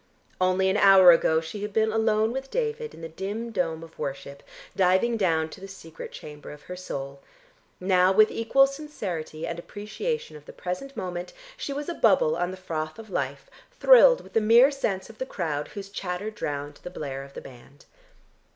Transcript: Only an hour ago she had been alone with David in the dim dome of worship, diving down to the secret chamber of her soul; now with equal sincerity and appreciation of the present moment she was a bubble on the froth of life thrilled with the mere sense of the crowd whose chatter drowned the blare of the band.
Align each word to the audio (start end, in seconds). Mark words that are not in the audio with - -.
Only 0.41 0.67
an 0.71 0.77
hour 0.77 1.11
ago 1.11 1.41
she 1.41 1.61
had 1.61 1.73
been 1.73 1.91
alone 1.91 2.31
with 2.31 2.49
David 2.49 2.95
in 2.95 3.01
the 3.01 3.07
dim 3.07 3.51
dome 3.51 3.83
of 3.83 3.99
worship, 3.99 4.41
diving 4.75 5.15
down 5.15 5.47
to 5.49 5.61
the 5.61 5.67
secret 5.67 6.11
chamber 6.11 6.49
of 6.49 6.63
her 6.63 6.75
soul; 6.75 7.21
now 7.79 8.11
with 8.11 8.31
equal 8.31 8.65
sincerity 8.65 9.45
and 9.45 9.59
appreciation 9.59 10.35
of 10.35 10.47
the 10.47 10.53
present 10.53 10.97
moment 10.97 11.33
she 11.55 11.71
was 11.71 11.87
a 11.87 11.93
bubble 11.93 12.35
on 12.35 12.49
the 12.49 12.57
froth 12.57 12.97
of 12.97 13.11
life 13.11 13.47
thrilled 13.79 14.21
with 14.21 14.33
the 14.33 14.41
mere 14.41 14.71
sense 14.71 15.07
of 15.07 15.19
the 15.19 15.23
crowd 15.27 15.67
whose 15.67 15.87
chatter 15.87 16.31
drowned 16.31 16.79
the 16.81 16.89
blare 16.89 17.23
of 17.23 17.35
the 17.35 17.39
band. 17.41 17.85